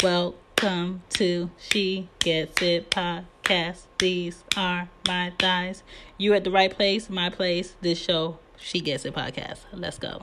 Welcome 0.00 1.02
to 1.14 1.50
She 1.58 2.08
Gets 2.20 2.62
It 2.62 2.88
podcast. 2.88 3.86
These 3.98 4.44
are 4.56 4.88
my 5.08 5.32
thighs. 5.40 5.82
You 6.16 6.34
at 6.34 6.44
the 6.44 6.52
right 6.52 6.70
place, 6.70 7.10
my 7.10 7.30
place. 7.30 7.74
This 7.80 7.98
show, 7.98 8.38
She 8.60 8.78
Gets 8.80 9.04
It 9.06 9.14
podcast. 9.14 9.58
Let's 9.72 9.98
go. 9.98 10.22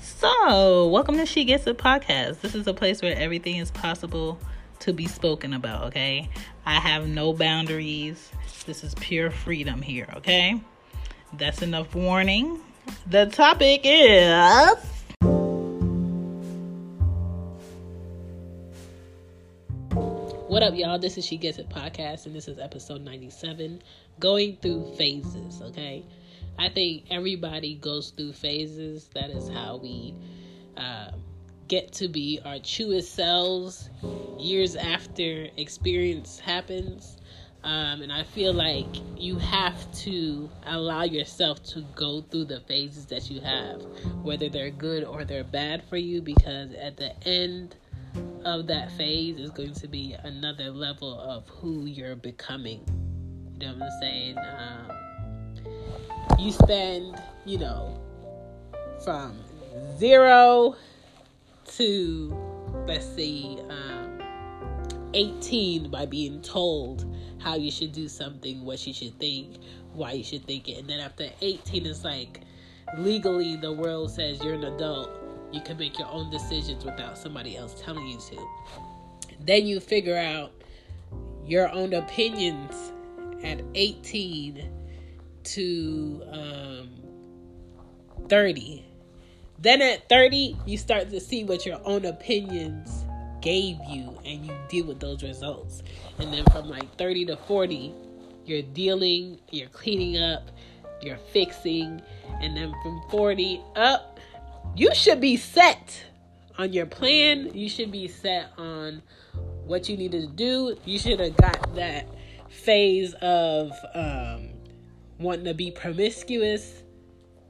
So, 0.00 0.88
welcome 0.88 1.18
to 1.18 1.26
She 1.26 1.44
Gets 1.44 1.66
It 1.66 1.76
podcast. 1.76 2.40
This 2.40 2.54
is 2.54 2.66
a 2.66 2.72
place 2.72 3.02
where 3.02 3.14
everything 3.14 3.56
is 3.56 3.70
possible 3.70 4.38
to 4.78 4.94
be 4.94 5.06
spoken 5.06 5.52
about, 5.52 5.84
okay? 5.88 6.30
I 6.64 6.76
have 6.76 7.06
no 7.06 7.34
boundaries. 7.34 8.30
This 8.64 8.82
is 8.82 8.94
pure 8.94 9.30
freedom 9.30 9.82
here, 9.82 10.08
okay? 10.16 10.58
That's 11.34 11.60
enough 11.60 11.94
warning. 11.94 12.58
The 13.06 13.26
topic 13.26 13.82
is 13.84 14.78
What 20.50 20.64
up, 20.64 20.74
y'all? 20.74 20.98
This 20.98 21.16
is 21.16 21.24
She 21.24 21.36
Gets 21.36 21.58
It 21.58 21.68
podcast, 21.68 22.26
and 22.26 22.34
this 22.34 22.48
is 22.48 22.58
episode 22.58 23.02
97 23.02 23.80
Going 24.18 24.56
Through 24.56 24.96
Phases, 24.96 25.62
okay? 25.62 26.04
I 26.58 26.68
think 26.68 27.04
everybody 27.08 27.76
goes 27.76 28.10
through 28.10 28.32
phases. 28.32 29.08
That 29.14 29.30
is 29.30 29.48
how 29.48 29.76
we 29.76 30.12
uh, 30.76 31.12
get 31.68 31.92
to 31.92 32.08
be 32.08 32.40
our 32.44 32.58
truest 32.58 33.14
selves 33.14 33.90
years 34.40 34.74
after 34.74 35.46
experience 35.56 36.40
happens. 36.40 37.18
Um, 37.62 38.02
and 38.02 38.12
I 38.12 38.24
feel 38.24 38.52
like 38.52 38.88
you 39.16 39.38
have 39.38 39.92
to 39.98 40.50
allow 40.66 41.04
yourself 41.04 41.62
to 41.74 41.82
go 41.94 42.22
through 42.22 42.46
the 42.46 42.58
phases 42.62 43.06
that 43.06 43.30
you 43.30 43.40
have, 43.40 43.82
whether 44.24 44.48
they're 44.48 44.70
good 44.70 45.04
or 45.04 45.24
they're 45.24 45.44
bad 45.44 45.84
for 45.84 45.96
you, 45.96 46.20
because 46.20 46.72
at 46.72 46.96
the 46.96 47.16
end 47.24 47.76
of 48.44 48.66
that 48.66 48.90
phase 48.92 49.38
is 49.38 49.50
going 49.50 49.74
to 49.74 49.88
be 49.88 50.16
another 50.22 50.70
level 50.70 51.18
of 51.20 51.46
who 51.48 51.84
you're 51.86 52.16
becoming. 52.16 52.80
You 53.54 53.66
know 53.66 53.74
what 53.74 53.82
I'm 53.82 54.00
saying? 54.00 54.36
Um, 54.38 55.00
you 56.38 56.52
spend, 56.52 57.20
you 57.44 57.58
know, 57.58 58.00
from 59.04 59.38
zero 59.98 60.76
to, 61.76 62.36
let's 62.86 63.06
see, 63.06 63.58
um, 63.68 64.20
18 65.14 65.90
by 65.90 66.06
being 66.06 66.40
told 66.40 67.04
how 67.38 67.56
you 67.56 67.70
should 67.70 67.92
do 67.92 68.08
something, 68.08 68.64
what 68.64 68.86
you 68.86 68.92
should 68.92 69.18
think, 69.18 69.56
why 69.92 70.12
you 70.12 70.24
should 70.24 70.44
think 70.44 70.68
it. 70.68 70.78
And 70.78 70.88
then 70.88 71.00
after 71.00 71.28
18, 71.40 71.86
it's 71.86 72.04
like 72.04 72.40
legally 72.98 73.56
the 73.56 73.72
world 73.72 74.10
says 74.10 74.42
you're 74.42 74.54
an 74.54 74.64
adult 74.64 75.19
you 75.52 75.60
can 75.60 75.76
make 75.76 75.98
your 75.98 76.08
own 76.08 76.30
decisions 76.30 76.84
without 76.84 77.18
somebody 77.18 77.56
else 77.56 77.80
telling 77.80 78.06
you 78.06 78.18
to. 78.18 78.48
Then 79.40 79.66
you 79.66 79.80
figure 79.80 80.16
out 80.16 80.52
your 81.44 81.70
own 81.70 81.94
opinions 81.94 82.92
at 83.42 83.62
18 83.74 84.68
to 85.42 86.22
um, 86.30 86.90
30. 88.28 88.84
Then 89.58 89.82
at 89.82 90.08
30, 90.08 90.56
you 90.66 90.78
start 90.78 91.10
to 91.10 91.20
see 91.20 91.44
what 91.44 91.66
your 91.66 91.80
own 91.84 92.04
opinions 92.04 93.04
gave 93.40 93.76
you 93.88 94.18
and 94.24 94.46
you 94.46 94.54
deal 94.68 94.86
with 94.86 95.00
those 95.00 95.22
results. 95.22 95.82
And 96.18 96.32
then 96.32 96.44
from 96.46 96.68
like 96.68 96.96
30 96.96 97.26
to 97.26 97.36
40, 97.36 97.94
you're 98.44 98.62
dealing, 98.62 99.40
you're 99.50 99.68
cleaning 99.68 100.22
up, 100.22 100.50
you're 101.02 101.18
fixing. 101.32 102.00
And 102.40 102.56
then 102.56 102.72
from 102.82 103.02
40 103.10 103.60
up, 103.76 104.20
you 104.76 104.94
should 104.94 105.20
be 105.20 105.36
set 105.36 106.04
on 106.58 106.72
your 106.72 106.86
plan. 106.86 107.50
You 107.54 107.68
should 107.68 107.90
be 107.90 108.08
set 108.08 108.50
on 108.58 109.02
what 109.64 109.88
you 109.88 109.96
need 109.96 110.12
to 110.12 110.26
do. 110.26 110.76
You 110.84 110.98
should 110.98 111.20
have 111.20 111.36
got 111.36 111.74
that 111.74 112.08
phase 112.48 113.14
of 113.14 113.72
um, 113.94 114.50
wanting 115.18 115.44
to 115.44 115.54
be 115.54 115.70
promiscuous, 115.70 116.82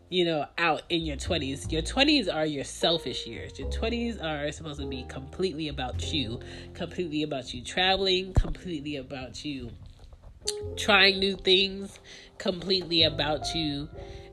you 0.09 0.25
know, 0.25 0.47
out 0.59 0.83
in 0.89 1.03
your 1.03 1.17
20s. 1.17 1.71
Your 1.73 1.83
20s 1.83 2.33
are 2.33 2.47
your 2.47 2.65
selfish 2.65 3.27
years. 3.27 3.59
Your 3.59 3.71
20s 3.71 4.23
are 4.23 4.51
supposed 4.53 4.81
to 4.81 4.87
be 4.87 5.05
completely 5.09 5.69
about 5.69 6.13
you, 6.13 6.41
completely 6.75 7.23
about 7.23 7.55
you 7.55 7.63
traveling, 7.63 8.33
completely 8.35 8.97
about 8.97 9.45
you 9.45 9.71
trying 10.77 11.19
new 11.19 11.37
things, 11.37 11.99
completely 12.39 13.03
about 13.03 13.55
you 13.55 13.89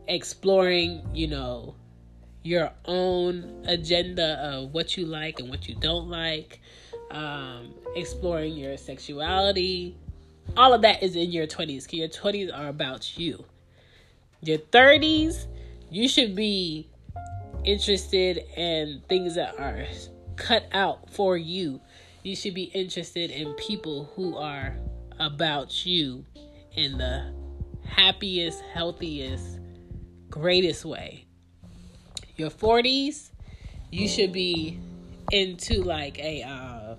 exploring, 0.08 1.06
you 1.14 1.28
know, 1.28 1.76
your 2.48 2.72
own 2.86 3.66
agenda 3.68 4.40
of 4.42 4.74
what 4.74 4.96
you 4.96 5.06
like 5.06 5.40
and 5.40 5.50
what 5.50 5.68
you 5.68 5.76
don't 5.76 6.10
like, 6.10 6.62
um, 7.12 7.74
exploring 7.94 8.54
your 8.54 8.78
sexuality. 8.78 9.98
All 10.56 10.74
of 10.74 10.82
that 10.84 11.04
is 11.04 11.18
in 11.18 11.32
your 11.32 11.46
20s. 11.46 11.92
Your 11.92 12.08
20s 12.08 12.58
are 12.58 12.70
about 12.70 13.18
you. 13.18 13.44
Your 14.40 14.60
30s, 14.60 15.48
you 15.90 16.08
should 16.08 16.36
be 16.36 16.90
interested 17.66 18.38
in 18.56 19.02
things 19.10 19.36
that 19.36 19.60
are 19.60 19.86
cut 20.38 20.68
out 20.72 21.10
for 21.10 21.36
you. 21.36 21.82
You 22.24 22.34
should 22.34 22.54
be 22.54 22.64
interested 22.64 23.30
in 23.30 23.54
people 23.56 24.10
who 24.16 24.38
are 24.38 24.78
about 25.20 25.86
you 25.86 26.26
in 26.72 26.98
the 26.98 27.34
happiest, 27.84 28.62
healthiest, 28.74 29.60
greatest 30.30 30.86
way 30.86 31.27
your 32.38 32.50
40s, 32.50 33.32
you 33.92 34.08
should 34.08 34.32
be 34.32 34.80
into 35.32 35.84
like 35.84 36.20
a 36.20 36.44
uh, 36.44 36.96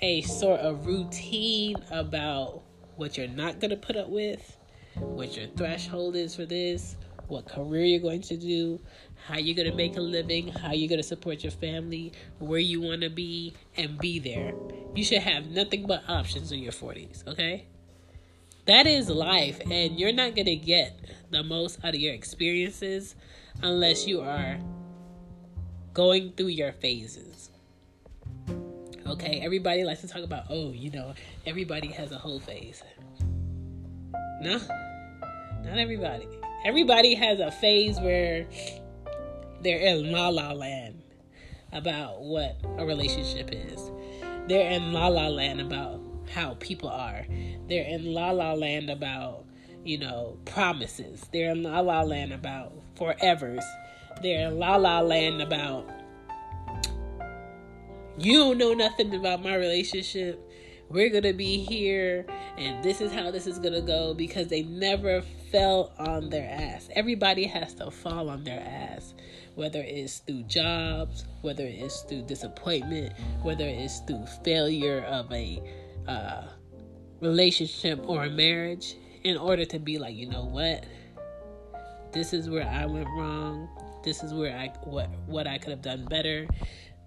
a 0.00 0.20
sort 0.22 0.60
of 0.60 0.86
routine 0.86 1.76
about 1.90 2.62
what 2.96 3.16
you're 3.16 3.28
not 3.28 3.60
going 3.60 3.70
to 3.70 3.76
put 3.76 3.96
up 3.96 4.08
with, 4.08 4.58
what 4.96 5.36
your 5.36 5.46
threshold 5.56 6.16
is 6.16 6.36
for 6.36 6.44
this, 6.44 6.96
what 7.28 7.46
career 7.46 7.84
you're 7.84 8.00
going 8.00 8.20
to 8.20 8.36
do, 8.36 8.80
how 9.26 9.38
you're 9.38 9.56
going 9.56 9.70
to 9.70 9.76
make 9.76 9.96
a 9.96 10.00
living, 10.00 10.48
how 10.48 10.72
you're 10.72 10.88
going 10.88 11.00
to 11.00 11.06
support 11.06 11.42
your 11.42 11.52
family, 11.52 12.12
where 12.38 12.58
you 12.58 12.80
want 12.80 13.00
to 13.00 13.10
be, 13.10 13.54
and 13.76 13.98
be 13.98 14.18
there. 14.18 14.52
You 14.94 15.04
should 15.04 15.22
have 15.22 15.46
nothing 15.46 15.86
but 15.86 16.02
options 16.08 16.52
in 16.52 16.58
your 16.58 16.72
40s, 16.72 17.26
okay? 17.26 17.66
That 18.66 18.86
is 18.86 19.08
life, 19.08 19.60
and 19.70 19.98
you're 19.98 20.12
not 20.12 20.34
going 20.34 20.46
to 20.46 20.56
get 20.56 20.98
the 21.30 21.42
most 21.42 21.78
out 21.84 21.94
of 21.94 22.00
your 22.00 22.14
experiences 22.14 23.14
unless 23.62 24.06
you 24.06 24.20
are 24.20 24.58
going 25.92 26.32
through 26.32 26.48
your 26.48 26.72
phases. 26.72 27.50
Okay, 29.06 29.40
everybody 29.44 29.84
likes 29.84 30.00
to 30.00 30.08
talk 30.08 30.22
about, 30.24 30.44
oh, 30.50 30.72
you 30.72 30.90
know, 30.90 31.14
everybody 31.46 31.88
has 31.88 32.10
a 32.10 32.18
whole 32.18 32.40
phase. 32.40 32.82
No, 34.40 34.58
not 35.62 35.78
everybody. 35.78 36.26
Everybody 36.64 37.14
has 37.14 37.40
a 37.40 37.50
phase 37.50 38.00
where 38.00 38.46
they're 39.60 39.78
in 39.78 40.10
la 40.10 40.28
la 40.28 40.52
land 40.52 41.02
about 41.72 42.22
what 42.22 42.56
a 42.78 42.86
relationship 42.86 43.50
is. 43.52 43.90
They're 44.48 44.70
in 44.70 44.92
la 44.92 45.08
la 45.08 45.28
land 45.28 45.60
about 45.60 46.00
how 46.30 46.54
people 46.60 46.88
are. 46.88 47.26
They're 47.68 47.84
in 47.84 48.12
la 48.12 48.30
la 48.30 48.52
land 48.54 48.90
about, 48.90 49.43
you 49.84 49.98
know, 49.98 50.38
promises. 50.46 51.26
They're 51.32 51.52
in 51.52 51.62
la 51.62 51.80
la 51.80 52.02
land 52.02 52.32
about 52.32 52.72
forevers. 52.96 53.64
They're 54.22 54.48
in 54.48 54.58
la 54.58 54.76
la 54.76 55.00
land 55.00 55.42
about 55.42 55.90
you 58.16 58.38
don't 58.38 58.58
know 58.58 58.74
nothing 58.74 59.14
about 59.14 59.42
my 59.42 59.56
relationship. 59.56 60.40
We're 60.88 61.10
gonna 61.10 61.32
be 61.32 61.58
here, 61.58 62.26
and 62.56 62.84
this 62.84 63.00
is 63.00 63.12
how 63.12 63.30
this 63.30 63.46
is 63.46 63.58
gonna 63.58 63.80
go 63.80 64.14
because 64.14 64.48
they 64.48 64.62
never 64.62 65.22
fell 65.50 65.92
on 65.98 66.30
their 66.30 66.48
ass. 66.48 66.88
Everybody 66.94 67.44
has 67.44 67.74
to 67.74 67.90
fall 67.90 68.28
on 68.28 68.44
their 68.44 68.60
ass, 68.60 69.14
whether 69.54 69.80
it's 69.80 70.18
through 70.18 70.44
jobs, 70.44 71.24
whether 71.40 71.64
it's 71.66 72.02
through 72.02 72.22
disappointment, 72.22 73.14
whether 73.42 73.66
it's 73.66 74.00
through 74.00 74.26
failure 74.44 75.00
of 75.02 75.32
a 75.32 75.62
uh, 76.06 76.44
relationship 77.20 78.00
or 78.08 78.24
a 78.24 78.30
marriage, 78.30 78.96
in 79.24 79.36
order 79.36 79.64
to 79.64 79.78
be 79.78 79.98
like, 79.98 80.14
you 80.14 80.28
know 80.28 80.44
what? 80.44 80.84
this 82.14 82.32
is 82.32 82.48
where 82.48 82.66
I 82.66 82.86
went 82.86 83.08
wrong. 83.08 83.68
This 84.04 84.22
is 84.22 84.32
where 84.32 84.56
I 84.56 84.68
what 84.84 85.10
what 85.26 85.46
I 85.46 85.58
could 85.58 85.70
have 85.70 85.82
done 85.82 86.06
better. 86.06 86.46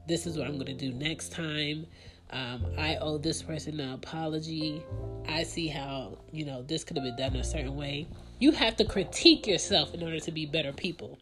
This 0.05 0.27
is 0.27 0.37
what 0.37 0.47
I'm 0.47 0.55
going 0.55 0.65
to 0.67 0.73
do 0.73 0.91
next 0.91 1.31
time. 1.31 1.87
Um, 2.29 2.65
I 2.77 2.97
owe 2.97 3.17
this 3.17 3.41
person 3.41 3.79
an 3.79 3.93
apology. 3.93 4.83
I 5.27 5.43
see 5.43 5.69
how 5.69 6.17
you 6.31 6.45
know 6.45 6.61
this 6.61 6.83
could 6.83 6.97
have 6.97 7.05
been 7.05 7.15
done 7.15 7.39
a 7.39 7.43
certain 7.43 7.77
way. 7.77 8.07
You 8.39 8.51
have 8.51 8.75
to 8.77 8.85
critique 8.85 9.47
yourself 9.47 9.93
in 9.93 10.03
order 10.03 10.19
to 10.19 10.31
be 10.31 10.45
better 10.45 10.73
people. 10.73 11.17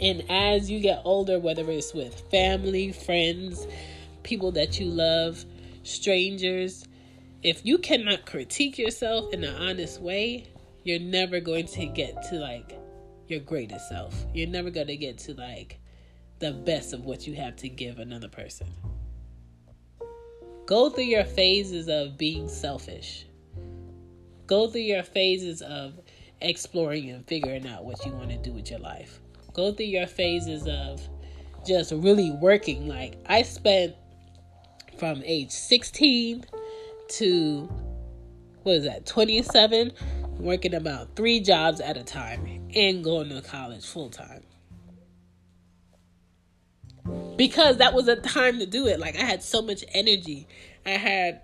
And 0.00 0.24
as 0.28 0.68
you 0.68 0.80
get 0.80 1.00
older, 1.04 1.38
whether 1.38 1.70
it's 1.70 1.94
with 1.94 2.20
family, 2.30 2.92
friends, 2.92 3.66
people 4.24 4.50
that 4.52 4.80
you 4.80 4.86
love, 4.86 5.44
strangers, 5.84 6.84
if 7.46 7.64
you 7.64 7.78
cannot 7.78 8.26
critique 8.26 8.76
yourself 8.76 9.32
in 9.32 9.44
an 9.44 9.54
honest 9.54 10.00
way, 10.00 10.48
you're 10.82 10.98
never 10.98 11.38
going 11.38 11.64
to 11.64 11.86
get 11.86 12.20
to 12.28 12.40
like 12.40 12.76
your 13.28 13.38
greatest 13.38 13.88
self. 13.88 14.24
You're 14.34 14.48
never 14.48 14.68
going 14.68 14.88
to 14.88 14.96
get 14.96 15.16
to 15.18 15.34
like 15.34 15.78
the 16.40 16.50
best 16.50 16.92
of 16.92 17.04
what 17.04 17.24
you 17.24 17.36
have 17.36 17.54
to 17.58 17.68
give 17.68 18.00
another 18.00 18.26
person. 18.26 18.66
Go 20.66 20.90
through 20.90 21.04
your 21.04 21.22
phases 21.22 21.88
of 21.88 22.18
being 22.18 22.48
selfish. 22.48 23.26
Go 24.48 24.66
through 24.66 24.80
your 24.80 25.04
phases 25.04 25.62
of 25.62 26.00
exploring 26.40 27.10
and 27.10 27.24
figuring 27.28 27.64
out 27.68 27.84
what 27.84 28.04
you 28.04 28.10
want 28.10 28.30
to 28.30 28.38
do 28.38 28.50
with 28.50 28.72
your 28.72 28.80
life. 28.80 29.20
Go 29.52 29.72
through 29.72 29.86
your 29.86 30.08
phases 30.08 30.66
of 30.66 31.00
just 31.64 31.92
really 31.92 32.32
working. 32.32 32.88
Like 32.88 33.14
I 33.26 33.42
spent 33.42 33.94
from 34.98 35.22
age 35.24 35.52
16 35.52 36.44
to 37.08 37.68
what 38.62 38.76
is 38.76 38.84
that 38.84 39.06
27 39.06 39.92
working 40.38 40.74
about 40.74 41.14
three 41.16 41.40
jobs 41.40 41.80
at 41.80 41.96
a 41.96 42.02
time 42.02 42.68
and 42.74 43.02
going 43.02 43.28
to 43.28 43.40
college 43.42 43.86
full 43.86 44.10
time 44.10 44.42
because 47.36 47.76
that 47.78 47.94
was 47.94 48.08
a 48.08 48.16
time 48.16 48.58
to 48.58 48.66
do 48.66 48.86
it. 48.86 48.98
Like 48.98 49.16
i 49.16 49.22
had 49.22 49.42
so 49.42 49.62
much 49.62 49.84
energy. 49.92 50.46
I 50.84 50.90
had 50.90 51.42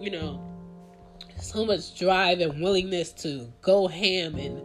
you 0.00 0.10
know 0.10 0.40
so 1.40 1.64
much 1.64 1.98
drive 1.98 2.40
and 2.40 2.62
willingness 2.62 3.12
to 3.12 3.52
go 3.62 3.88
ham 3.88 4.36
and 4.36 4.62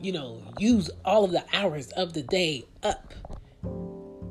you 0.00 0.12
know 0.12 0.42
use 0.58 0.90
all 1.04 1.24
of 1.24 1.30
the 1.30 1.44
hours 1.52 1.90
of 1.92 2.12
the 2.12 2.22
day 2.22 2.64
up 2.82 3.14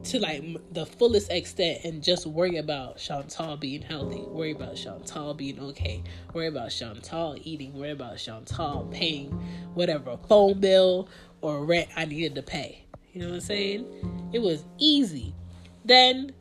to 0.03 0.19
like 0.19 0.44
the 0.74 0.86
fullest 0.86 1.31
extent 1.31 1.83
and 1.83 2.03
just 2.03 2.25
worry 2.25 2.57
about 2.57 2.98
Chantal 2.98 3.57
being 3.57 3.81
healthy, 3.81 4.21
worry 4.21 4.51
about 4.51 4.75
Chantal 4.75 5.33
being 5.33 5.59
okay, 5.59 6.03
worry 6.33 6.48
about 6.48 6.71
Chantal 6.71 7.38
eating, 7.44 7.74
worry 7.74 7.92
about 7.92 8.18
Chantal 8.18 8.88
paying 8.92 9.30
whatever 9.74 10.18
phone 10.27 10.59
bill 10.59 11.07
or 11.42 11.65
rent 11.65 11.89
I 11.95 12.06
needed 12.06 12.36
to 12.36 12.42
pay. 12.42 12.86
You 13.13 13.21
know 13.21 13.27
what 13.27 13.36
I'm 13.36 13.42
saying? 13.42 14.30
It 14.33 14.39
was 14.39 14.65
easy. 14.77 15.36
Then 15.86 16.31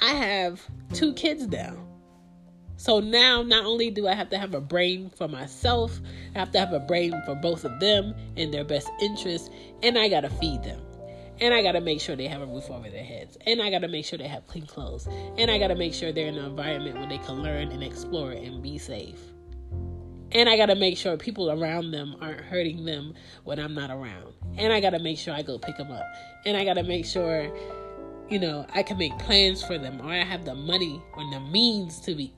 I 0.00 0.12
have 0.12 0.62
two 0.92 1.14
kids 1.14 1.46
now. 1.46 1.76
So 2.76 3.00
now, 3.00 3.42
not 3.42 3.64
only 3.64 3.90
do 3.90 4.06
I 4.06 4.14
have 4.14 4.30
to 4.30 4.38
have 4.38 4.54
a 4.54 4.60
brain 4.60 5.10
for 5.16 5.26
myself, 5.26 6.00
I 6.36 6.38
have 6.38 6.52
to 6.52 6.60
have 6.60 6.72
a 6.72 6.78
brain 6.78 7.20
for 7.26 7.34
both 7.34 7.64
of 7.64 7.80
them 7.80 8.14
in 8.36 8.52
their 8.52 8.62
best 8.62 8.88
interest, 9.00 9.50
and 9.82 9.98
I 9.98 10.08
gotta 10.08 10.30
feed 10.30 10.62
them. 10.62 10.80
And 11.40 11.54
I 11.54 11.62
gotta 11.62 11.80
make 11.80 12.00
sure 12.00 12.16
they 12.16 12.26
have 12.26 12.42
a 12.42 12.46
roof 12.46 12.70
over 12.70 12.90
their 12.90 13.04
heads. 13.04 13.38
And 13.46 13.62
I 13.62 13.70
gotta 13.70 13.88
make 13.88 14.04
sure 14.04 14.18
they 14.18 14.26
have 14.26 14.46
clean 14.46 14.66
clothes. 14.66 15.06
And 15.36 15.50
I 15.50 15.58
gotta 15.58 15.76
make 15.76 15.94
sure 15.94 16.12
they're 16.12 16.26
in 16.26 16.36
an 16.36 16.44
environment 16.44 16.98
where 16.98 17.08
they 17.08 17.18
can 17.18 17.42
learn 17.42 17.70
and 17.70 17.82
explore 17.82 18.32
and 18.32 18.62
be 18.62 18.78
safe. 18.78 19.20
And 20.32 20.48
I 20.48 20.56
gotta 20.56 20.74
make 20.74 20.98
sure 20.98 21.16
people 21.16 21.50
around 21.50 21.92
them 21.92 22.16
aren't 22.20 22.40
hurting 22.40 22.84
them 22.84 23.14
when 23.44 23.58
I'm 23.58 23.74
not 23.74 23.90
around. 23.90 24.34
And 24.56 24.72
I 24.72 24.80
gotta 24.80 24.98
make 24.98 25.18
sure 25.18 25.32
I 25.32 25.42
go 25.42 25.58
pick 25.58 25.76
them 25.76 25.92
up. 25.92 26.04
And 26.44 26.56
I 26.56 26.64
gotta 26.64 26.82
make 26.82 27.06
sure, 27.06 27.50
you 28.28 28.38
know, 28.38 28.66
I 28.74 28.82
can 28.82 28.98
make 28.98 29.16
plans 29.18 29.62
for 29.62 29.78
them 29.78 30.00
or 30.00 30.10
I 30.10 30.24
have 30.24 30.44
the 30.44 30.54
money 30.54 31.00
or 31.16 31.30
the 31.30 31.40
means 31.40 32.00
to 32.00 32.14
be 32.14 32.34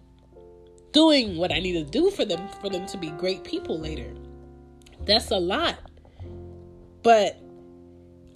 doing 0.92 1.36
what 1.36 1.52
I 1.52 1.60
need 1.60 1.72
to 1.72 1.84
do 1.84 2.10
for 2.10 2.24
them 2.24 2.48
for 2.60 2.68
them 2.68 2.86
to 2.86 2.98
be 2.98 3.10
great 3.10 3.44
people 3.44 3.78
later. 3.78 4.12
That's 5.06 5.30
a 5.30 5.38
lot. 5.38 5.78
But 7.02 7.40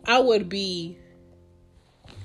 I 0.07 0.19
would 0.19 0.49
be, 0.49 0.99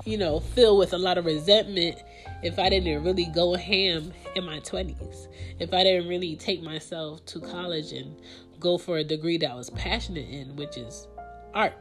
you 0.06 0.18
know, 0.18 0.40
filled 0.40 0.80
with 0.80 0.94
a 0.94 0.98
lot 0.98 1.18
of 1.18 1.26
resentment 1.26 1.98
if 2.44 2.60
I 2.60 2.70
didn't 2.70 3.04
really 3.04 3.26
go 3.26 3.56
ham 3.56 4.14
in 4.36 4.46
my 4.46 4.60
20s. 4.60 5.28
If 5.60 5.74
I 5.74 5.84
didn't 5.84 6.08
really 6.08 6.36
take 6.36 6.62
myself 6.62 7.26
to 7.28 7.40
college 7.40 7.92
and 7.92 8.20
go 8.60 8.78
for 8.78 8.98
a 8.98 9.04
degree 9.04 9.38
that 9.38 9.52
I 9.52 9.56
was 9.56 9.70
passionate 9.72 10.30
in, 10.30 10.56
which 10.56 10.78
is 10.78 11.08
art. 11.54 11.74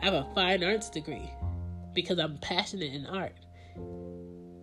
I 0.00 0.04
have 0.06 0.14
a 0.14 0.26
fine 0.34 0.64
arts 0.64 0.88
degree 0.88 1.30
because 1.94 2.18
I'm 2.18 2.38
passionate 2.38 2.92
in 2.92 3.06
art. 3.06 3.34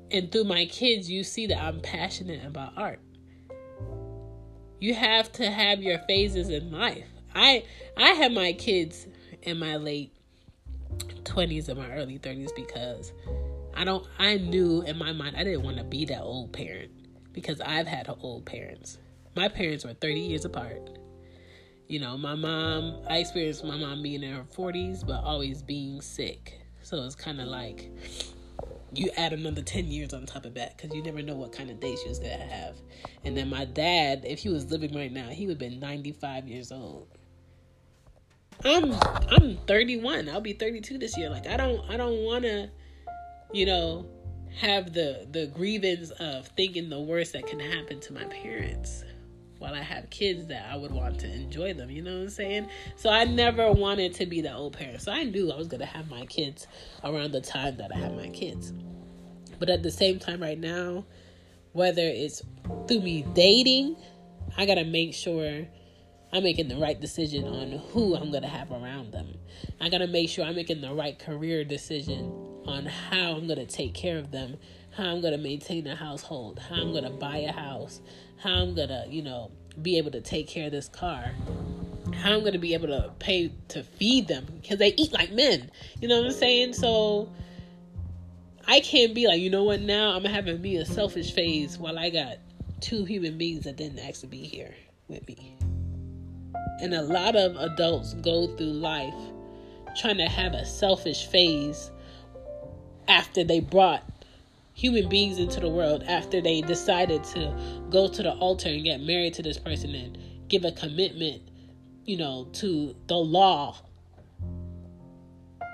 And 0.10 0.32
through 0.32 0.46
my 0.46 0.66
kids, 0.66 1.10
you 1.10 1.24
see 1.24 1.48
that 1.48 1.62
I'm 1.62 1.82
passionate 1.82 2.46
about 2.46 2.74
art. 2.78 3.00
You 4.80 4.94
have 4.94 5.32
to 5.34 5.50
have 5.50 5.82
your 5.82 6.00
phases 6.08 6.50
in 6.50 6.72
life. 6.72 7.06
I 7.36 7.66
I 7.98 8.10
had 8.12 8.32
my 8.32 8.54
kids 8.54 9.08
in 9.48 9.58
my 9.58 9.78
late 9.78 10.12
20s 11.24 11.70
and 11.70 11.80
my 11.80 11.90
early 11.92 12.20
30s 12.20 12.54
because 12.56 13.14
I 13.74 13.86
don't 13.86 14.06
I 14.20 14.36
knew 14.38 14.82
in 14.82 14.98
my 14.98 15.14
mind 15.14 15.38
I 15.38 15.44
didn't 15.44 15.64
want 15.64 15.78
to 15.78 15.84
be 15.86 16.06
that 16.06 16.22
old 16.22 16.52
parent 16.52 16.92
because 17.32 17.62
I've 17.62 17.88
had 17.88 18.10
old 18.22 18.46
parents. 18.46 18.98
My 19.36 19.48
parents 19.48 19.86
were 19.86 19.94
30 19.94 20.20
years 20.20 20.46
apart. 20.46 21.00
You 21.88 22.00
know, 22.00 22.18
my 22.18 22.36
mom, 22.36 22.98
I 23.10 23.20
experienced 23.20 23.64
my 23.64 23.78
mom 23.78 24.04
being 24.04 24.22
in 24.22 24.34
her 24.34 24.44
40s 24.44 25.08
but 25.08 25.24
always 25.24 25.62
being 25.62 26.02
sick. 26.02 26.60
So 26.82 27.02
it's 27.04 27.16
kind 27.16 27.40
of 27.40 27.48
like 27.48 27.90
you 28.94 29.10
add 29.16 29.32
another 29.32 29.62
10 29.62 29.86
years 29.88 30.14
on 30.14 30.26
top 30.26 30.46
of 30.46 30.56
that 30.56 30.76
because 30.76 30.94
you 30.94 31.02
never 31.04 31.22
know 31.22 31.36
what 31.36 31.54
kind 31.54 31.70
of 31.70 31.80
day 31.80 31.96
she 31.96 32.10
was 32.10 32.20
going 32.20 32.38
to 32.38 32.46
have. 32.46 32.76
And 33.24 33.38
then 33.38 33.50
my 33.50 33.64
dad, 33.64 34.24
if 34.26 34.40
he 34.40 34.50
was 34.50 34.70
living 34.72 34.94
right 34.94 35.12
now, 35.12 35.30
he 35.30 35.46
would 35.46 35.54
have 35.54 35.60
been 35.60 35.80
95 35.80 36.48
years 36.48 36.72
old. 36.72 37.08
I'm 38.66 38.94
I'm 39.30 39.58
31. 39.68 40.30
I'll 40.30 40.42
be 40.42 40.54
32 40.54 40.98
this 40.98 41.18
year. 41.18 41.30
Like 41.30 41.48
I 41.48 41.58
don't 41.58 41.90
I 41.90 41.98
don't 41.98 42.24
want 42.24 42.44
to 42.44 42.70
you 43.54 43.66
know 43.66 44.06
have 44.60 44.94
the 44.94 45.28
the 45.32 45.48
grievance 45.48 46.12
of 46.12 46.48
thinking 46.50 46.90
the 46.90 47.00
worst 47.00 47.34
that 47.34 47.46
can 47.48 47.60
happen 47.60 48.00
to 48.02 48.14
my 48.14 48.26
parents 48.26 49.04
while 49.60 49.74
I 49.74 49.82
have 49.82 50.10
kids 50.10 50.48
that 50.48 50.70
I 50.72 50.78
would 50.78 50.92
want 50.92 51.20
to 51.22 51.34
enjoy 51.34 51.74
them, 51.74 51.90
you 51.90 52.02
know 52.02 52.14
what 52.14 52.24
I'm 52.24 52.30
saying? 52.30 52.70
So 52.96 53.10
I 53.10 53.24
never 53.24 53.72
wanted 53.72 54.14
to 54.16 54.26
be 54.26 54.42
the 54.42 54.54
old 54.54 54.78
parent. 54.78 55.02
So 55.02 55.12
I 55.12 55.24
knew 55.24 55.52
I 55.52 55.56
was 55.56 55.68
going 55.68 55.80
to 55.80 55.86
have 55.86 56.10
my 56.10 56.26
kids 56.26 56.68
around 57.04 57.32
the 57.32 57.42
time 57.42 57.78
that 57.78 57.92
I 57.92 57.98
have 57.98 58.14
my 58.14 58.30
kids. 58.30 58.74
But 59.60 59.70
at 59.70 59.84
the 59.84 59.92
same 59.92 60.20
time 60.20 60.42
right 60.42 60.60
now, 60.60 61.06
whether 61.72 62.04
it's 62.04 62.44
through 62.88 63.02
me 63.02 63.24
dating, 63.34 63.96
I 64.58 64.66
got 64.66 64.76
to 64.76 64.84
make 64.84 65.14
sure 65.14 65.68
I'm 66.32 66.44
making 66.44 66.68
the 66.68 66.78
right 66.78 67.00
decision 67.00 67.46
on 67.46 67.72
who 67.72 68.16
I'm 68.16 68.32
going 68.32 68.44
to 68.44 68.50
have 68.50 68.72
around 68.72 69.14
them. 69.14 69.34
I 69.80 69.90
got 69.90 70.00
to 70.00 70.08
make 70.08 70.30
sure 70.30 70.44
I'm 70.44 70.56
making 70.56 70.82
the 70.82 70.94
right 70.94 71.18
career 71.18 71.64
decision 71.64 72.32
on 72.66 72.86
how 72.86 73.32
I'm 73.32 73.48
going 73.48 73.60
to 73.60 73.66
take 73.66 73.94
care 73.94 74.18
of 74.18 74.32
them, 74.32 74.58
how 74.92 75.06
I'm 75.06 75.22
going 75.22 75.32
to 75.32 75.40
maintain 75.40 75.88
a 75.88 75.96
household, 75.96 76.60
how 76.60 76.76
I'm 76.76 76.92
going 76.92 77.06
to 77.06 77.10
buy 77.10 77.38
a 77.38 77.52
house, 77.52 78.02
how 78.38 78.52
I'm 78.52 78.76
going 78.76 78.90
to, 78.90 79.06
you 79.10 79.22
know, 79.22 79.52
be 79.82 79.98
able 79.98 80.12
to 80.12 80.22
take 80.22 80.48
care 80.48 80.66
of 80.66 80.72
this 80.72 80.90
car, 80.90 81.32
how 82.14 82.34
I'm 82.34 82.42
going 82.42 82.54
to 82.54 82.60
be 82.60 82.74
able 82.74 82.88
to 82.88 83.12
pay 83.20 83.52
to 83.70 83.84
feed 83.84 84.28
them 84.28 84.46
because 84.62 84.80
they 84.80 84.94
eat 84.98 85.14
like 85.14 85.32
men. 85.32 85.72
You 86.02 86.10
know 86.10 86.18
what 86.18 86.28
I'm 86.28 86.34
saying? 86.34 86.74
So 86.74 87.32
I 88.68 88.82
can't 88.82 89.16
be 89.16 89.28
like, 89.28 89.40
you 89.40 89.50
know 89.50 89.64
what, 89.64 89.80
now 89.80 90.10
I'm 90.10 90.26
having 90.26 90.62
me 90.62 90.76
a 90.76 90.86
selfish 90.86 91.32
phase 91.34 91.78
while 91.78 91.98
I 91.98 92.10
got 92.10 92.38
two 92.82 93.06
human 93.06 93.38
beings 93.38 93.64
that 93.64 93.78
didn't 93.78 94.00
actually 94.00 94.30
be 94.30 94.44
here 94.44 94.76
with 95.08 95.26
me. 95.26 95.58
And 96.82 96.94
a 96.94 97.02
lot 97.02 97.36
of 97.36 97.56
adults 97.56 98.14
go 98.16 98.48
through 98.56 98.74
life 98.74 99.14
trying 99.98 100.18
to 100.18 100.28
have 100.28 100.54
a 100.54 100.66
selfish 100.66 101.26
phase 101.26 101.92
after 103.08 103.44
they 103.44 103.60
brought 103.60 104.04
human 104.74 105.10
beings 105.10 105.40
into 105.40 105.60
the 105.60 105.70
world, 105.70 106.04
after 106.04 106.40
they 106.40 106.62
decided 106.62 107.24
to 107.24 107.52
go 107.90 108.08
to 108.08 108.22
the 108.22 108.32
altar 108.34 108.70
and 108.70 108.84
get 108.84 109.02
married 109.02 109.34
to 109.34 109.42
this 109.42 109.58
person 109.58 109.96
and 109.96 110.18
give 110.50 110.66
a 110.66 110.72
commitment, 110.72 111.42
you 112.06 112.16
know, 112.16 112.48
to 112.54 112.96
the 113.08 113.16
law, 113.16 113.76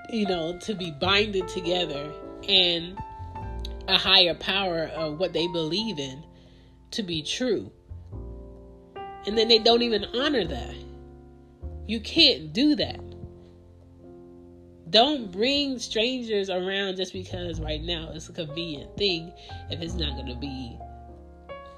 you 0.08 0.26
know, 0.26 0.58
to 0.58 0.74
be 0.74 0.90
binded 0.90 1.46
together 1.48 2.10
and 2.48 2.98
a 3.88 3.98
higher 3.98 4.34
power 4.34 4.90
of 4.94 5.18
what 5.18 5.34
they 5.34 5.46
believe 5.48 5.98
in 5.98 6.24
to 6.92 7.02
be 7.02 7.22
true. 7.22 7.70
And 9.26 9.36
then 9.36 9.48
they 9.48 9.58
don't 9.58 9.82
even 9.82 10.04
honor 10.16 10.44
that. 10.46 10.74
You 11.86 12.00
can't 12.00 12.52
do 12.52 12.76
that. 12.76 13.00
Don't 14.90 15.32
bring 15.32 15.78
strangers 15.78 16.50
around 16.50 16.96
just 16.96 17.12
because 17.12 17.60
right 17.60 17.82
now 17.82 18.10
it's 18.14 18.28
a 18.28 18.32
convenient 18.32 18.96
thing 18.96 19.32
if 19.70 19.80
it's 19.80 19.94
not 19.94 20.14
going 20.14 20.28
to 20.28 20.36
be 20.36 20.78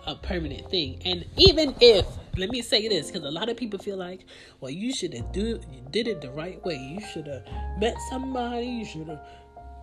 a 0.06 0.14
permanent 0.14 0.70
thing. 0.70 1.00
And 1.04 1.24
even 1.36 1.74
if, 1.80 2.06
let 2.36 2.50
me 2.50 2.62
say 2.62 2.88
this, 2.88 3.10
because 3.10 3.26
a 3.26 3.30
lot 3.30 3.48
of 3.48 3.56
people 3.56 3.78
feel 3.78 3.96
like, 3.96 4.26
well, 4.60 4.70
you 4.70 4.92
should 4.92 5.14
have 5.14 5.32
do 5.32 5.60
you 5.72 5.82
did 5.90 6.08
it 6.08 6.20
the 6.20 6.30
right 6.30 6.62
way. 6.64 6.76
You 6.76 7.00
should 7.12 7.26
have 7.26 7.44
met 7.78 7.96
somebody. 8.10 8.66
You 8.66 8.84
should 8.84 9.08
have 9.08 9.26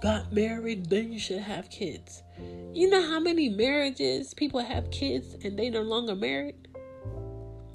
got 0.02 0.32
married. 0.32 0.90
Then 0.90 1.12
you 1.12 1.20
should 1.20 1.40
have 1.40 1.70
kids. 1.70 2.24
You 2.74 2.90
know 2.90 3.02
how 3.02 3.20
many 3.20 3.50
marriages 3.50 4.34
people 4.34 4.60
have 4.60 4.92
kids 4.92 5.36
and 5.44 5.58
they 5.58 5.70
no 5.70 5.82
longer 5.82 6.16
married? 6.16 6.68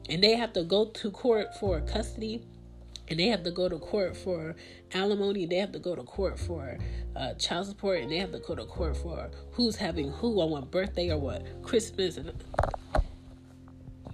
And 0.09 0.23
they 0.23 0.35
have 0.35 0.53
to 0.53 0.65
go 0.65 0.87
to 0.87 1.11
court 1.11 1.57
for 1.59 1.81
custody 1.83 2.43
and 3.09 3.19
they 3.19 3.27
have 3.27 3.43
to 3.43 3.51
go 3.51 3.69
to 3.69 3.79
court 3.79 4.17
for 4.17 4.55
alimony 4.93 5.47
they 5.47 5.57
have 5.57 5.73
to 5.73 5.79
go 5.79 5.95
to 5.95 6.03
court 6.03 6.39
for 6.39 6.79
uh, 7.17 7.35
child 7.35 7.67
support 7.67 8.01
and 8.01 8.11
they 8.11 8.19
have 8.19 8.33
to 8.33 8.39
go 8.39 8.55
to 8.55 8.65
court 8.65 8.97
for 8.97 9.31
who's 9.53 9.77
having 9.77 10.11
who 10.13 10.41
on 10.41 10.51
what 10.51 10.71
birthday 10.71 11.11
or 11.11 11.19
what 11.19 11.45
christmas. 11.63 12.17
And 12.17 12.33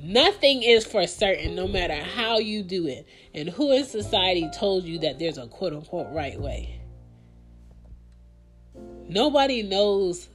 nothing 0.02 0.62
is 0.62 0.84
for 0.84 1.06
certain 1.06 1.54
no 1.54 1.68
matter 1.68 1.94
how 1.94 2.38
you 2.38 2.62
do 2.62 2.86
it. 2.86 3.06
And 3.34 3.48
who 3.48 3.72
in 3.72 3.84
society 3.84 4.48
told 4.54 4.84
you 4.84 4.98
that 5.00 5.18
there's 5.18 5.38
a 5.38 5.46
quote 5.46 5.72
unquote 5.72 6.12
right 6.12 6.40
way? 6.40 6.80
Nobody 9.06 9.62
knows 9.62 10.28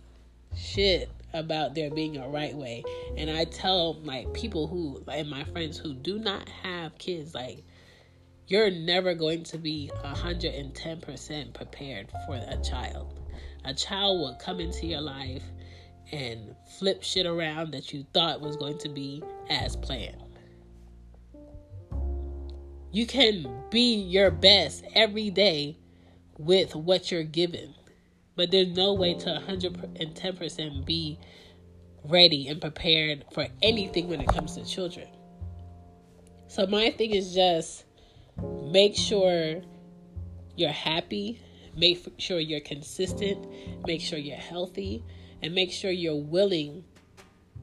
shit 0.56 1.10
about 1.34 1.76
there 1.76 1.92
being 1.92 2.18
a 2.18 2.28
right 2.28 2.56
way. 2.56 2.84
And 3.18 3.30
I 3.30 3.46
tell 3.46 3.96
like 4.02 4.34
people 4.34 4.68
who 4.68 5.04
and 5.12 5.30
my 5.30 5.44
friends 5.46 5.78
who 5.78 5.94
do 5.94 6.20
not 6.20 6.50
have 6.50 6.98
kids, 6.98 7.34
like 7.34 7.64
you're 8.48 8.72
never 8.72 9.14
going 9.14 9.44
to 9.44 9.58
be 9.58 9.92
110% 10.04 11.54
prepared 11.54 12.12
for 12.26 12.36
a 12.36 12.58
child. 12.64 13.14
A 13.66 13.74
child 13.74 14.20
will 14.20 14.36
come 14.36 14.60
into 14.60 14.88
your 14.88 15.02
life 15.02 15.44
and 16.12 16.56
flip 16.78 17.04
shit 17.04 17.26
around 17.26 17.72
that 17.72 17.94
you 17.94 18.06
thought 18.14 18.42
was 18.42 18.56
going 18.56 18.80
to 18.80 18.90
be 18.90 19.22
as 19.50 19.76
planned. 19.76 20.24
You 22.92 23.06
can 23.06 23.48
be 23.70 23.94
your 23.94 24.32
best 24.32 24.84
every 24.96 25.30
day 25.30 25.78
with 26.40 26.76
what 26.76 27.12
you're 27.12 27.22
given, 27.22 27.76
but 28.40 28.52
there's 28.52 28.70
no 28.70 28.94
way 28.94 29.14
to 29.14 29.26
110% 29.26 30.86
be 30.86 31.20
ready 32.06 32.48
and 32.48 32.62
prepared 32.62 33.26
for 33.34 33.46
anything 33.62 34.08
when 34.08 34.22
it 34.22 34.30
comes 34.30 34.56
to 34.56 34.64
children. 34.64 35.10
So, 36.48 36.66
my 36.66 36.90
thing 36.92 37.12
is 37.12 37.34
just 37.34 37.84
make 38.64 38.96
sure 38.96 39.62
you're 40.56 40.72
happy, 40.72 41.42
make 41.76 42.14
sure 42.18 42.40
you're 42.40 42.62
consistent, 42.62 43.46
make 43.86 44.00
sure 44.00 44.18
you're 44.18 44.38
healthy, 44.38 45.04
and 45.42 45.54
make 45.54 45.74
sure 45.74 45.92
you're 45.92 46.16
willing 46.16 46.86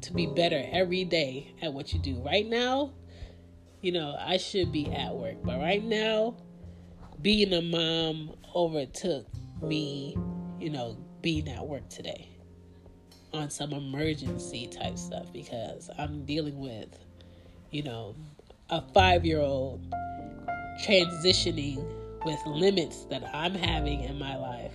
to 0.03 0.13
be 0.13 0.27
better 0.27 0.63
every 0.73 1.05
day 1.05 1.55
at 1.63 1.73
what 1.73 1.95
you 1.95 2.01
do. 2.01 2.17
Right 2.17 2.47
now, 2.47 2.93
you 3.81 3.93
know, 3.93 4.15
I 4.21 4.37
should 4.37 4.73
be 4.73 4.93
at 4.93 5.15
work, 5.15 5.37
but 5.43 5.59
right 5.59 5.83
now, 5.83 6.37
being 7.23 7.55
a 7.55 7.63
mom 7.63 8.35
overtook 8.55 9.27
me, 9.63 10.15
you 10.61 10.71
know, 10.71 10.97
being 11.23 11.49
at 11.49 11.67
work 11.67 11.89
today 11.89 12.29
on 13.33 13.51
some 13.51 13.73
emergency 13.73 14.67
type 14.67 14.99
stuff 14.99 15.33
because 15.33 15.91
I'm 15.99 16.25
dealing 16.25 16.59
with, 16.59 16.89
you 17.71 17.83
know, 17.83 18.15
a 18.71 18.83
five 18.93 19.25
year 19.25 19.41
old 19.41 19.81
transitioning 20.83 21.85
with 22.25 22.39
limits 22.47 23.05
that 23.05 23.23
I'm 23.33 23.55
having 23.55 24.03
in 24.03 24.19
my 24.19 24.37
life 24.37 24.73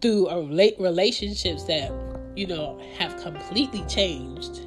through 0.00 0.28
uh, 0.28 0.36
a 0.36 0.74
relationships 0.78 1.64
that 1.64 1.92
you 2.36 2.46
know 2.46 2.80
have 2.98 3.16
completely 3.22 3.82
changed. 3.86 4.60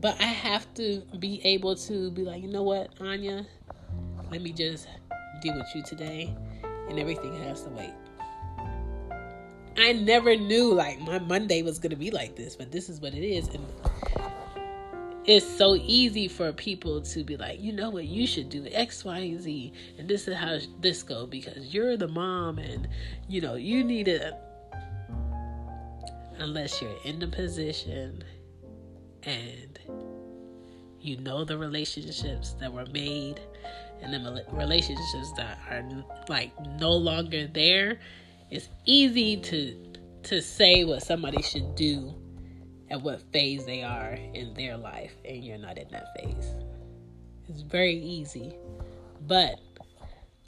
But 0.00 0.20
I 0.20 0.24
have 0.26 0.72
to 0.74 1.02
be 1.18 1.40
able 1.44 1.74
to 1.74 2.10
be 2.12 2.22
like, 2.22 2.40
you 2.42 2.48
know 2.48 2.62
what, 2.62 2.90
Anya, 3.00 3.44
let 4.30 4.42
me 4.42 4.52
just 4.52 4.86
deal 5.42 5.56
with 5.56 5.66
you 5.74 5.82
today, 5.82 6.36
and 6.88 6.98
everything 6.98 7.34
has 7.42 7.62
to 7.62 7.70
wait. 7.70 7.94
I 9.76 9.92
never 9.92 10.36
knew 10.36 10.74
like 10.74 11.00
my 11.00 11.18
Monday 11.18 11.62
was 11.62 11.78
gonna 11.78 11.96
be 11.96 12.10
like 12.10 12.34
this, 12.34 12.56
but 12.56 12.72
this 12.72 12.88
is 12.88 13.00
what 13.00 13.14
it 13.14 13.24
is, 13.24 13.48
and 13.48 13.64
it's 15.24 15.46
so 15.46 15.76
easy 15.76 16.26
for 16.26 16.52
people 16.52 17.02
to 17.02 17.22
be 17.22 17.36
like, 17.36 17.60
you 17.60 17.72
know 17.72 17.90
what, 17.90 18.06
you 18.06 18.26
should 18.26 18.48
do 18.48 18.66
X, 18.72 19.04
Y, 19.04 19.18
and 19.18 19.40
Z, 19.40 19.72
and 19.98 20.08
this 20.08 20.26
is 20.26 20.34
how 20.34 20.58
this 20.80 21.02
go 21.02 21.26
because 21.26 21.72
you're 21.72 21.96
the 21.96 22.08
mom, 22.08 22.58
and 22.58 22.88
you 23.28 23.40
know 23.40 23.54
you 23.54 23.84
need 23.84 24.08
it. 24.08 24.34
Unless 26.38 26.80
you're 26.80 26.96
in 27.04 27.18
the 27.18 27.26
position 27.26 28.22
and 29.24 29.78
you 31.00 31.16
know 31.18 31.44
the 31.44 31.58
relationships 31.58 32.54
that 32.60 32.72
were 32.72 32.86
made 32.86 33.40
and 34.02 34.12
the 34.12 34.44
relationships 34.52 35.32
that 35.36 35.58
are 35.70 35.82
like 36.28 36.52
no 36.78 36.92
longer 36.92 37.46
there, 37.46 37.98
it's 38.50 38.68
easy 38.84 39.36
to 39.36 39.76
to 40.24 40.42
say 40.42 40.84
what 40.84 41.02
somebody 41.02 41.42
should 41.42 41.74
do 41.74 42.14
at 42.90 43.00
what 43.02 43.20
phase 43.32 43.64
they 43.64 43.82
are 43.82 44.18
in 44.34 44.52
their 44.54 44.76
life 44.76 45.14
and 45.24 45.44
you're 45.44 45.58
not 45.58 45.78
in 45.78 45.88
that 45.90 46.06
phase. 46.16 46.52
It's 47.48 47.62
very 47.62 47.96
easy. 47.96 48.54
But 49.26 49.60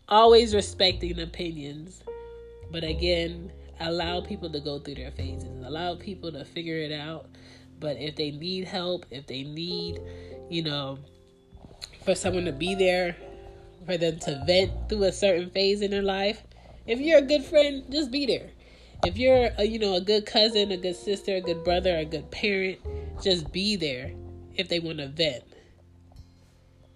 always 0.09 0.55
respecting 0.55 1.21
opinions. 1.21 2.03
But 2.71 2.85
again, 2.85 3.53
allow 3.81 4.21
people 4.21 4.51
to 4.51 4.61
go 4.61 4.79
through 4.79 4.97
their 4.97 5.13
phases. 5.13 5.65
Allow 5.65 5.97
people 5.97 6.33
to 6.33 6.45
figure 6.45 6.77
it 6.77 6.93
out. 6.93 7.27
But 7.79 7.97
if 7.97 8.17
they 8.17 8.31
need 8.31 8.67
help, 8.67 9.07
if 9.11 9.27
they 9.27 9.43
need, 9.43 10.01
you 10.51 10.63
know, 10.63 10.99
for 12.05 12.15
someone 12.15 12.45
to 12.45 12.53
be 12.53 12.75
there 12.75 13.17
for 13.87 13.97
them 13.97 14.19
to 14.21 14.43
vent 14.47 14.89
through 14.89 15.05
a 15.05 15.13
certain 15.13 15.51
phase 15.51 15.83
in 15.83 15.91
their 15.91 16.03
life, 16.03 16.43
if 16.87 17.01
you're 17.01 17.19
a 17.19 17.23
good 17.23 17.45
friend, 17.45 17.85
just 17.91 18.11
be 18.11 18.27
there 18.27 18.51
if 19.05 19.17
you're 19.17 19.51
a, 19.59 19.65
you 19.65 19.79
know 19.79 19.95
a 19.95 20.01
good 20.01 20.27
cousin, 20.27 20.71
a 20.73 20.77
good 20.77 20.97
sister, 20.97 21.37
a 21.37 21.41
good 21.41 21.65
brother, 21.65 21.97
a 21.97 22.05
good 22.05 22.31
parent, 22.31 22.79
just 23.23 23.51
be 23.53 23.77
there 23.77 24.13
if 24.57 24.69
they 24.69 24.79
want 24.79 24.99
to 24.99 25.09
vent. 25.09 25.45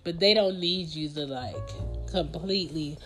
But 0.03 0.21
they 0.21 0.35
don't 0.35 0.61
need 0.61 0.89
you 0.89 1.09
to 1.11 1.27
like 1.27 1.57
completely 2.11 2.99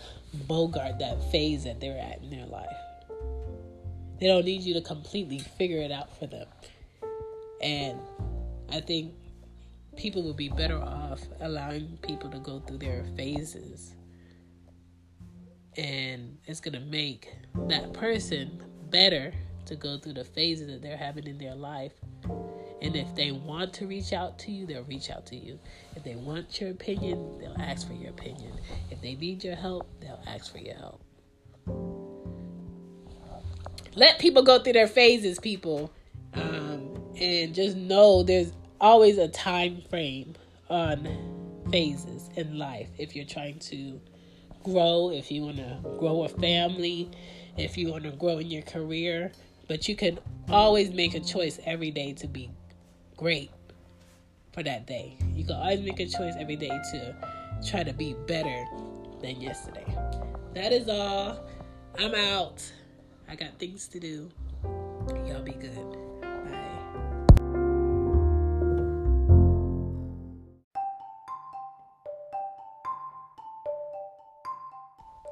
bogart 0.47 0.99
that 0.99 1.31
phase 1.31 1.63
that 1.63 1.79
they're 1.79 1.97
at 1.97 2.21
in 2.21 2.29
their 2.29 2.45
life. 2.45 2.67
They 4.19 4.27
don't 4.27 4.43
need 4.43 4.63
you 4.63 4.73
to 4.73 4.81
completely 4.81 5.39
figure 5.39 5.81
it 5.81 5.91
out 5.91 6.17
for 6.19 6.27
them. 6.27 6.47
And 7.61 7.99
I 8.69 8.81
think 8.81 9.13
people 9.99 10.23
would 10.23 10.37
be 10.37 10.47
better 10.47 10.81
off 10.81 11.19
allowing 11.41 11.99
people 12.01 12.29
to 12.29 12.39
go 12.39 12.61
through 12.61 12.77
their 12.77 13.03
phases. 13.17 13.95
And 15.75 16.37
it's 16.45 16.61
going 16.61 16.73
to 16.73 16.79
make 16.79 17.29
that 17.67 17.91
person 17.91 18.63
better 18.89 19.33
to 19.65 19.75
go 19.75 19.97
through 19.97 20.13
the 20.13 20.23
phases 20.23 20.67
that 20.67 20.81
they're 20.81 20.97
having 20.97 21.27
in 21.27 21.37
their 21.37 21.53
life. 21.53 21.91
And 22.81 22.95
if 22.95 23.13
they 23.13 23.31
want 23.31 23.73
to 23.73 23.87
reach 23.87 24.13
out 24.13 24.39
to 24.39 24.51
you, 24.51 24.65
they'll 24.65 24.83
reach 24.83 25.11
out 25.11 25.25
to 25.27 25.35
you. 25.35 25.59
If 25.97 26.05
they 26.05 26.15
want 26.15 26.61
your 26.61 26.71
opinion, 26.71 27.37
they'll 27.37 27.57
ask 27.59 27.85
for 27.85 27.93
your 27.93 28.11
opinion. 28.11 28.53
If 28.89 29.01
they 29.01 29.15
need 29.15 29.43
your 29.43 29.55
help, 29.55 29.85
they'll 29.99 30.23
ask 30.27 30.49
for 30.49 30.59
your 30.59 30.75
help. 30.75 31.03
Let 33.95 34.17
people 34.17 34.43
go 34.43 34.59
through 34.59 34.73
their 34.73 34.87
phases, 34.87 35.39
people. 35.39 35.91
Um, 36.33 36.95
and 37.19 37.53
just 37.53 37.75
know 37.75 38.23
there's 38.23 38.53
always 38.81 39.17
a 39.17 39.27
time 39.27 39.81
frame 39.89 40.35
on 40.69 41.07
phases 41.71 42.29
in 42.35 42.57
life 42.57 42.89
if 42.97 43.15
you're 43.15 43.25
trying 43.25 43.59
to 43.59 43.99
grow, 44.63 45.11
if 45.11 45.31
you 45.31 45.43
want 45.43 45.57
to 45.57 45.79
grow 45.97 46.23
a 46.23 46.29
family, 46.29 47.09
if 47.57 47.77
you 47.77 47.91
want 47.91 48.03
to 48.03 48.11
grow 48.11 48.37
in 48.37 48.49
your 48.49 48.61
career. 48.63 49.31
But 49.67 49.87
you 49.87 49.95
can 49.95 50.19
always 50.49 50.91
make 50.91 51.13
a 51.13 51.19
choice 51.19 51.59
every 51.65 51.91
day 51.91 52.13
to 52.13 52.27
be 52.27 52.49
great 53.17 53.51
for 54.51 54.63
that 54.63 54.87
day. 54.87 55.17
You 55.33 55.45
can 55.45 55.55
always 55.55 55.81
make 55.81 55.99
a 55.99 56.07
choice 56.07 56.33
every 56.39 56.55
day 56.55 56.69
to 56.69 57.15
try 57.67 57.83
to 57.83 57.93
be 57.93 58.15
better 58.27 58.65
than 59.21 59.41
yesterday. 59.41 59.85
That 60.53 60.71
is 60.71 60.89
all. 60.89 61.39
I'm 61.97 62.15
out. 62.15 62.63
I 63.27 63.35
got 63.35 63.59
things 63.59 63.87
to 63.89 63.99
do. 63.99 64.31
Y'all 65.27 65.43
be 65.43 65.51
good. 65.51 66.08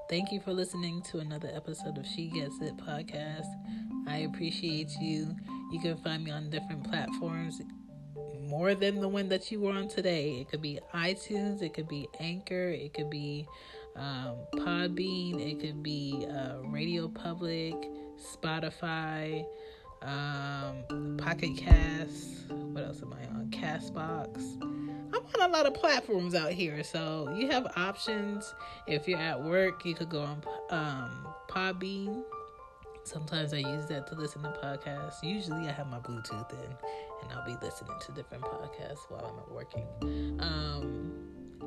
Thank 0.09 0.31
you 0.31 0.39
for 0.39 0.53
listening 0.53 1.01
to 1.11 1.19
another 1.19 1.51
episode 1.53 1.97
of 1.97 2.05
She 2.07 2.29
Gets 2.29 2.61
It 2.61 2.77
podcast. 2.77 3.47
I 4.07 4.19
appreciate 4.19 4.89
you. 5.01 5.35
You 5.69 5.81
can 5.81 5.97
find 5.97 6.23
me 6.23 6.31
on 6.31 6.49
different 6.49 6.89
platforms, 6.89 7.61
more 8.39 8.73
than 8.73 9.01
the 9.01 9.09
one 9.09 9.27
that 9.27 9.51
you 9.51 9.59
were 9.59 9.73
on 9.73 9.89
today. 9.89 10.39
It 10.39 10.47
could 10.47 10.61
be 10.61 10.79
iTunes, 10.93 11.61
it 11.61 11.73
could 11.73 11.89
be 11.89 12.07
Anchor, 12.21 12.69
it 12.69 12.93
could 12.93 13.09
be 13.09 13.45
um, 13.97 14.37
Podbean, 14.53 15.41
it 15.41 15.59
could 15.59 15.83
be 15.83 16.25
uh, 16.29 16.59
Radio 16.61 17.09
Public, 17.09 17.75
Spotify, 18.17 19.45
um, 20.03 21.17
Pocket 21.17 21.57
Cast. 21.57 22.49
What 22.49 22.85
else 22.85 23.01
am 23.01 23.11
I 23.11 23.25
on? 23.35 23.49
Castbox. 23.49 24.86
I'm 25.13 25.41
on 25.41 25.49
a 25.49 25.53
lot 25.53 25.65
of 25.65 25.73
platforms 25.73 26.35
out 26.35 26.51
here, 26.51 26.83
so 26.83 27.33
you 27.35 27.47
have 27.49 27.71
options. 27.75 28.53
If 28.87 29.07
you're 29.07 29.19
at 29.19 29.41
work, 29.41 29.85
you 29.85 29.95
could 29.95 30.09
go 30.09 30.21
on 30.21 30.43
um, 30.69 31.27
Podbean. 31.49 32.23
Sometimes 33.03 33.53
I 33.53 33.57
use 33.57 33.85
that 33.85 34.07
to 34.07 34.15
listen 34.15 34.43
to 34.43 34.49
podcasts. 34.49 35.23
Usually, 35.23 35.67
I 35.67 35.71
have 35.71 35.87
my 35.87 35.99
Bluetooth 35.99 36.51
in, 36.51 36.71
and 37.21 37.31
I'll 37.31 37.45
be 37.45 37.55
listening 37.65 37.97
to 38.05 38.11
different 38.11 38.43
podcasts 38.43 39.09
while 39.09 39.25
I'm 39.25 39.53
working. 39.55 39.87
Um, 40.41 41.13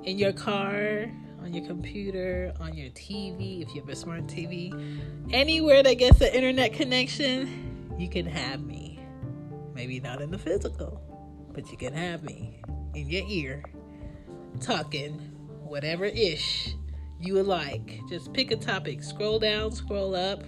in 0.05 0.19
your 0.19 0.33
car, 0.33 1.11
on 1.43 1.55
your 1.55 1.67
computer, 1.67 2.53
on 2.61 2.75
your 2.75 2.91
TV, 2.91 3.63
if 3.63 3.75
you 3.75 3.81
have 3.81 3.89
a 3.89 3.97
smart 3.97 4.27
TV, 4.27 5.01
anywhere 5.33 5.83
that 5.83 5.95
gets 5.95 6.21
an 6.21 6.35
internet 6.35 6.75
connection, 6.75 7.95
you 7.99 8.09
can 8.09 8.27
have 8.27 8.63
me. 8.63 9.01
Maybe 9.75 9.99
not 9.99 10.21
in 10.21 10.31
the 10.31 10.39
physical, 10.39 11.01
but 11.55 11.71
you 11.71 11.79
can 11.79 11.95
have 11.95 12.23
me 12.23 12.61
in 12.95 13.09
your 13.09 13.25
ear 13.27 13.65
talking 14.61 15.19
whatever 15.63 16.05
ish 16.05 16.75
you 17.21 17.35
would 17.35 17.47
like. 17.47 18.01
Just 18.09 18.33
pick 18.33 18.51
a 18.51 18.57
topic. 18.57 19.03
Scroll 19.03 19.39
down, 19.39 19.71
scroll 19.73 20.15
up. 20.15 20.43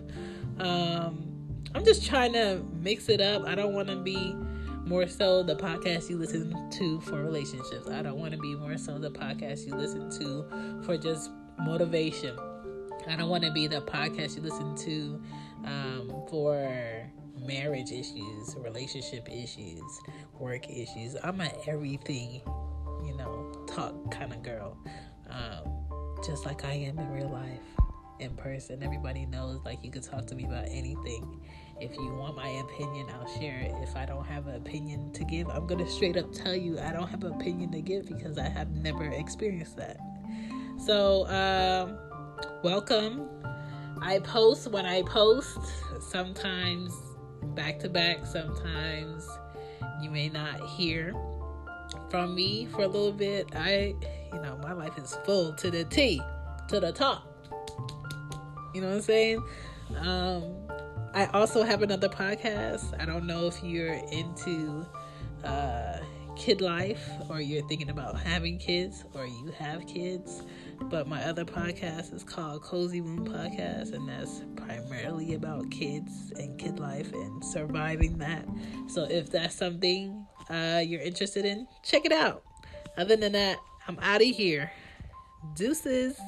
Um, 0.58 1.32
I'm 1.74 1.84
just 1.84 2.06
trying 2.06 2.32
to 2.32 2.62
mix 2.72 3.08
it 3.08 3.20
up. 3.20 3.44
I 3.46 3.54
don't 3.54 3.74
want 3.74 3.88
to 3.88 3.96
be 3.96 4.34
more 4.84 5.06
so 5.06 5.42
the 5.42 5.56
podcast 5.56 6.10
you 6.10 6.18
listen 6.18 6.70
to 6.70 7.00
for 7.02 7.22
relationships. 7.22 7.88
I 7.88 8.02
don't 8.02 8.18
want 8.18 8.32
to 8.32 8.38
be 8.38 8.54
more 8.56 8.76
so 8.76 8.98
the 8.98 9.10
podcast 9.10 9.66
you 9.66 9.74
listen 9.74 10.10
to 10.18 10.82
for 10.84 10.96
just 10.98 11.30
motivation. 11.58 12.36
I 13.08 13.16
don't 13.16 13.28
want 13.28 13.44
to 13.44 13.52
be 13.52 13.66
the 13.66 13.80
podcast 13.82 14.36
you 14.36 14.42
listen 14.42 14.76
to 14.76 15.22
um, 15.64 16.12
for 16.28 17.01
marriage 17.46 17.90
issues, 17.90 18.56
relationship 18.56 19.28
issues, 19.30 20.00
work 20.38 20.68
issues. 20.70 21.16
I'm 21.22 21.40
an 21.40 21.50
everything, 21.66 22.40
you 23.04 23.16
know, 23.16 23.64
talk 23.68 24.10
kind 24.10 24.32
of 24.32 24.42
girl. 24.42 24.76
Um, 25.30 25.82
just 26.24 26.46
like 26.46 26.64
I 26.64 26.72
am 26.72 26.98
in 26.98 27.10
real 27.10 27.30
life, 27.30 27.60
in 28.20 28.30
person. 28.36 28.82
Everybody 28.82 29.26
knows, 29.26 29.60
like, 29.64 29.82
you 29.82 29.90
can 29.90 30.02
talk 30.02 30.26
to 30.28 30.34
me 30.34 30.44
about 30.44 30.66
anything. 30.68 31.40
If 31.80 31.92
you 31.96 32.14
want 32.14 32.36
my 32.36 32.48
opinion, 32.48 33.08
I'll 33.10 33.40
share 33.40 33.58
it. 33.58 33.72
If 33.82 33.96
I 33.96 34.06
don't 34.06 34.24
have 34.26 34.46
an 34.46 34.54
opinion 34.54 35.12
to 35.14 35.24
give, 35.24 35.48
I'm 35.48 35.66
going 35.66 35.84
to 35.84 35.90
straight 35.90 36.16
up 36.16 36.32
tell 36.32 36.54
you 36.54 36.78
I 36.78 36.92
don't 36.92 37.08
have 37.08 37.24
an 37.24 37.32
opinion 37.32 37.72
to 37.72 37.80
give 37.80 38.06
because 38.06 38.38
I 38.38 38.48
have 38.48 38.70
never 38.76 39.04
experienced 39.04 39.76
that. 39.78 39.98
So, 40.78 41.26
um, 41.26 41.98
welcome. 42.62 43.28
I 44.00 44.18
post 44.20 44.68
when 44.70 44.84
I 44.84 45.02
post, 45.02 45.58
sometimes 46.10 46.92
back 47.54 47.78
to 47.80 47.88
back, 47.88 48.26
sometimes 48.26 49.28
you 50.00 50.10
may 50.10 50.28
not 50.28 50.60
hear 50.70 51.14
from 52.10 52.34
me 52.34 52.66
for 52.66 52.82
a 52.82 52.88
little 52.88 53.12
bit. 53.12 53.48
I, 53.54 53.94
you 54.32 54.40
know, 54.40 54.58
my 54.62 54.72
life 54.72 54.96
is 54.98 55.16
full 55.24 55.52
to 55.54 55.70
the 55.70 55.84
T, 55.84 56.20
to 56.68 56.80
the 56.80 56.92
top. 56.92 57.26
You 58.74 58.80
know 58.80 58.88
what 58.88 58.96
I'm 58.96 59.02
saying? 59.02 59.44
Um, 59.98 60.54
I 61.14 61.26
also 61.34 61.62
have 61.62 61.82
another 61.82 62.08
podcast. 62.08 62.98
I 63.00 63.04
don't 63.04 63.26
know 63.26 63.46
if 63.46 63.62
you're 63.62 63.92
into 63.92 64.86
uh, 65.44 65.98
kid 66.36 66.60
life 66.60 67.08
or 67.28 67.40
you're 67.40 67.66
thinking 67.68 67.90
about 67.90 68.18
having 68.18 68.58
kids 68.58 69.04
or 69.14 69.26
you 69.26 69.52
have 69.58 69.86
kids. 69.86 70.42
But 70.82 71.06
my 71.06 71.22
other 71.24 71.44
podcast 71.44 72.12
is 72.12 72.24
called 72.24 72.62
Cozy 72.62 73.00
Womb 73.00 73.26
Podcast, 73.26 73.92
and 73.92 74.08
that's 74.08 74.42
primarily 74.56 75.34
about 75.34 75.70
kids 75.70 76.32
and 76.36 76.58
kid 76.58 76.80
life 76.80 77.12
and 77.12 77.44
surviving 77.44 78.18
that. 78.18 78.44
So 78.88 79.04
if 79.04 79.30
that's 79.30 79.54
something 79.54 80.26
uh, 80.50 80.82
you're 80.84 81.02
interested 81.02 81.44
in, 81.44 81.68
check 81.82 82.04
it 82.04 82.12
out. 82.12 82.42
Other 82.96 83.16
than 83.16 83.32
that, 83.32 83.58
I'm 83.86 83.98
out 84.00 84.20
of 84.20 84.28
here. 84.28 84.72
Deuces. 85.54 86.18